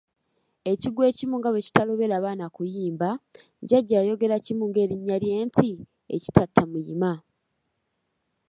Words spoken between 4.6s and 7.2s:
ng'erinnya lye nti, "ekitatta muyima."